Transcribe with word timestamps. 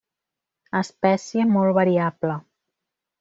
Espècie 0.79 1.45
molt 1.49 1.73
variable. 1.79 2.39